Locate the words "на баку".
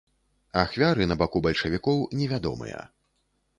1.11-1.43